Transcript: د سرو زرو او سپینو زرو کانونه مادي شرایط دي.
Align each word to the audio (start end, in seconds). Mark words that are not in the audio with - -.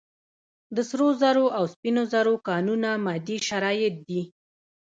د 0.75 0.77
سرو 0.89 1.07
زرو 1.21 1.45
او 1.57 1.63
سپینو 1.73 2.03
زرو 2.13 2.33
کانونه 2.47 2.89
مادي 3.05 3.37
شرایط 3.47 3.95
دي. 4.09 4.21